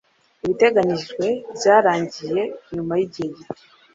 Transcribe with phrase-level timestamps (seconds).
[0.43, 2.41] Ibiteganijwe byarangiye
[2.73, 3.61] nyuma yigihe gito.